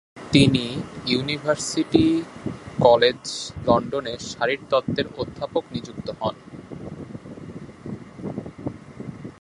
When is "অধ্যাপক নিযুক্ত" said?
5.17-6.07